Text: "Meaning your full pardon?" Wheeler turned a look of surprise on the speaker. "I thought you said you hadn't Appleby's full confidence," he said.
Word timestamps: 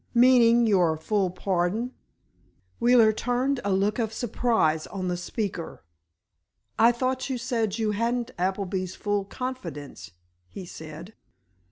"Meaning 0.15 0.65
your 0.65 0.97
full 0.97 1.29
pardon?" 1.29 1.93
Wheeler 2.79 3.13
turned 3.13 3.59
a 3.63 3.71
look 3.71 3.99
of 3.99 4.11
surprise 4.13 4.87
on 4.87 5.09
the 5.09 5.15
speaker. 5.15 5.83
"I 6.79 6.91
thought 6.91 7.29
you 7.29 7.37
said 7.37 7.77
you 7.77 7.91
hadn't 7.91 8.31
Appleby's 8.39 8.95
full 8.95 9.25
confidence," 9.25 10.09
he 10.49 10.65
said. 10.65 11.13